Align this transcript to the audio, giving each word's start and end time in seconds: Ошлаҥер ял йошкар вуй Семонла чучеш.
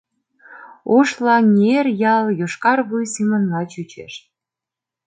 Ошлаҥер 0.97 1.85
ял 2.15 2.25
йошкар 2.39 2.79
вуй 2.89 3.05
Семонла 3.13 3.61
чучеш. 3.71 4.13